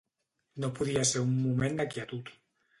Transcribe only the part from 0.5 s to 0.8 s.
No